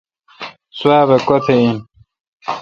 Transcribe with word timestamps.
سواب 0.77 1.09
کوتھ 1.27 1.47
این۔ 1.53 1.73